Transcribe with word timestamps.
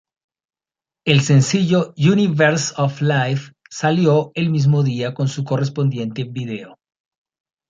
El 1.05 1.21
sencillo 1.21 1.93
"Universe 1.95 2.73
of 2.75 3.03
Life" 3.03 3.53
salió 3.69 4.31
el 4.33 4.49
mismo 4.49 4.81
día 4.81 5.13
con 5.13 5.27
su 5.27 5.43
correspondiente 5.43 6.23
vídeo. 6.23 6.79